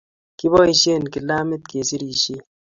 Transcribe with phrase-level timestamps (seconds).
[0.37, 2.41] kiboisien kilamit ke serisien